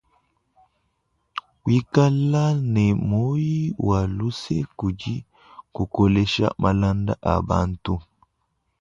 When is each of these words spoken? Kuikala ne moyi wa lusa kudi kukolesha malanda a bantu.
Kuikala 1.61 2.43
ne 2.73 2.85
moyi 3.09 3.59
wa 3.87 3.99
lusa 4.17 4.59
kudi 4.77 5.13
kukolesha 5.75 6.47
malanda 6.61 7.13
a 7.31 7.33
bantu. 7.47 7.93